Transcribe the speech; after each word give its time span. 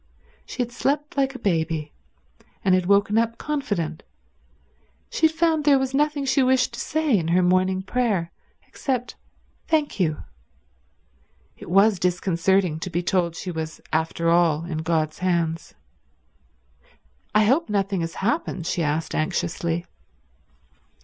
She 0.47 0.63
had 0.63 0.71
slept 0.71 1.15
like 1.15 1.35
a 1.35 1.45
baby, 1.45 1.91
and 2.65 2.73
had 2.73 2.87
woken 2.87 3.19
up 3.19 3.37
confident; 3.37 4.01
she 5.11 5.27
had 5.27 5.35
found 5.35 5.63
there 5.63 5.77
was 5.77 5.93
nothing 5.93 6.25
she 6.25 6.41
wished 6.41 6.73
to 6.73 6.79
say 6.79 7.15
in 7.15 7.27
her 7.27 7.43
morning 7.43 7.83
prayer, 7.83 8.31
except 8.67 9.13
Thank 9.67 9.99
you. 9.99 10.23
It 11.55 11.69
was 11.69 11.99
disconcerting 11.99 12.79
to 12.79 12.89
be 12.89 13.03
told 13.03 13.35
she 13.35 13.51
was 13.51 13.79
after 13.93 14.27
all 14.31 14.65
in 14.65 14.79
God's 14.79 15.19
hands. 15.19 15.75
"I 17.35 17.43
hope 17.45 17.69
nothing 17.69 18.01
has 18.01 18.15
happened?" 18.15 18.65
she 18.65 18.81
asked 18.81 19.13
anxiously. 19.13 19.85